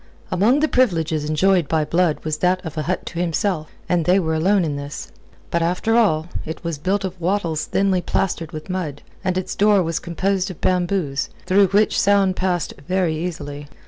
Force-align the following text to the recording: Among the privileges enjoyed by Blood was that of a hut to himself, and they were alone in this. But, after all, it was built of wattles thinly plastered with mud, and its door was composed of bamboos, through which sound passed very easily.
Among 0.31 0.61
the 0.61 0.67
privileges 0.67 1.29
enjoyed 1.29 1.67
by 1.67 1.85
Blood 1.85 2.21
was 2.25 2.37
that 2.39 2.65
of 2.65 2.75
a 2.75 2.81
hut 2.81 3.05
to 3.05 3.19
himself, 3.19 3.69
and 3.87 4.03
they 4.05 4.17
were 4.19 4.33
alone 4.33 4.65
in 4.65 4.75
this. 4.75 5.11
But, 5.51 5.61
after 5.61 5.95
all, 5.95 6.27
it 6.43 6.63
was 6.63 6.79
built 6.79 7.05
of 7.05 7.21
wattles 7.21 7.65
thinly 7.65 8.01
plastered 8.01 8.51
with 8.51 8.67
mud, 8.67 9.03
and 9.23 9.37
its 9.37 9.53
door 9.53 9.83
was 9.83 9.99
composed 9.99 10.49
of 10.49 10.59
bamboos, 10.59 11.29
through 11.45 11.67
which 11.67 11.99
sound 12.01 12.35
passed 12.35 12.73
very 12.87 13.15
easily. 13.15 13.67